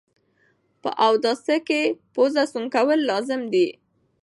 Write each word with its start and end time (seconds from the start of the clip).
په 0.81 0.89
اوداسه 1.07 1.55
کي 1.67 1.81
پوزه 2.13 2.43
سوڼ 2.51 2.63
کول 2.75 2.99
لازم 3.09 3.41
ده 3.53 3.65